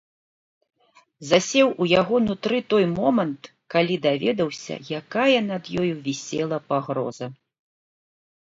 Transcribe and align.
Засеў 1.31 1.67
у 1.83 1.87
яго 2.01 2.15
нутры 2.29 2.61
той 2.73 2.85
момант, 2.95 3.43
калі 3.75 3.95
даведаўся, 4.07 4.75
якая 5.01 5.39
над 5.51 5.63
ёю 5.83 5.93
вісела 6.09 6.57
пагроза. 6.71 7.27